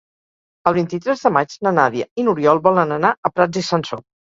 [0.71, 4.07] El vint-i-tres de maig na Nàdia i n'Oriol volen anar a Prats i Sansor.